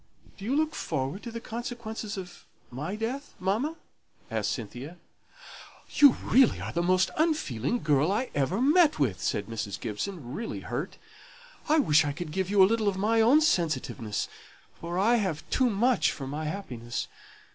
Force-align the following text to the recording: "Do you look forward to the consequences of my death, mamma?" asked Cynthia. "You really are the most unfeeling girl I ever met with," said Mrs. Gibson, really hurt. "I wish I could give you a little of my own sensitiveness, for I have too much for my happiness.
"Do 0.35 0.45
you 0.45 0.55
look 0.55 0.73
forward 0.73 1.21
to 1.21 1.29
the 1.31 1.39
consequences 1.39 2.17
of 2.17 2.45
my 2.71 2.95
death, 2.95 3.35
mamma?" 3.39 3.75
asked 4.31 4.49
Cynthia. 4.49 4.97
"You 5.91 6.13
really 6.23 6.59
are 6.59 6.71
the 6.73 6.81
most 6.81 7.11
unfeeling 7.17 7.83
girl 7.83 8.11
I 8.11 8.31
ever 8.33 8.59
met 8.59 8.97
with," 8.97 9.21
said 9.21 9.45
Mrs. 9.45 9.79
Gibson, 9.79 10.33
really 10.33 10.61
hurt. 10.61 10.97
"I 11.69 11.77
wish 11.77 12.03
I 12.03 12.13
could 12.13 12.31
give 12.31 12.49
you 12.49 12.63
a 12.63 12.65
little 12.65 12.87
of 12.87 12.97
my 12.97 13.21
own 13.21 13.41
sensitiveness, 13.41 14.27
for 14.73 14.97
I 14.97 15.17
have 15.17 15.47
too 15.51 15.69
much 15.69 16.11
for 16.11 16.25
my 16.25 16.45
happiness. 16.45 17.07